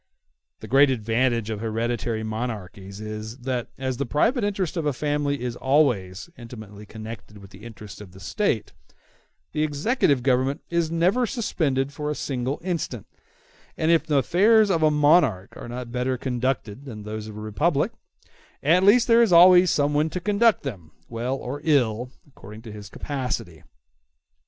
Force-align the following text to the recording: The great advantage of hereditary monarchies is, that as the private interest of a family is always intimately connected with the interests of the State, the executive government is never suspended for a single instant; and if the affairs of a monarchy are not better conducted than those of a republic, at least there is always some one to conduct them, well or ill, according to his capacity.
The 0.61 0.67
great 0.67 0.89
advantage 0.89 1.51
of 1.51 1.59
hereditary 1.59 2.23
monarchies 2.23 2.99
is, 2.99 3.37
that 3.41 3.69
as 3.77 3.97
the 3.97 4.05
private 4.07 4.43
interest 4.43 4.75
of 4.75 4.87
a 4.87 4.93
family 4.93 5.39
is 5.43 5.55
always 5.55 6.27
intimately 6.39 6.87
connected 6.87 7.37
with 7.37 7.51
the 7.51 7.63
interests 7.63 8.01
of 8.01 8.11
the 8.11 8.19
State, 8.19 8.73
the 9.51 9.61
executive 9.61 10.23
government 10.23 10.61
is 10.71 10.89
never 10.89 11.27
suspended 11.27 11.93
for 11.93 12.09
a 12.09 12.15
single 12.15 12.59
instant; 12.63 13.05
and 13.77 13.91
if 13.91 14.07
the 14.07 14.17
affairs 14.17 14.71
of 14.71 14.81
a 14.81 14.89
monarchy 14.89 15.55
are 15.55 15.69
not 15.69 15.91
better 15.91 16.17
conducted 16.17 16.85
than 16.85 17.03
those 17.03 17.27
of 17.27 17.37
a 17.37 17.39
republic, 17.39 17.91
at 18.63 18.81
least 18.83 19.07
there 19.07 19.21
is 19.21 19.31
always 19.31 19.69
some 19.69 19.93
one 19.93 20.09
to 20.09 20.19
conduct 20.19 20.63
them, 20.63 20.89
well 21.09 21.35
or 21.35 21.61
ill, 21.63 22.09
according 22.27 22.63
to 22.63 22.71
his 22.71 22.89
capacity. 22.89 23.61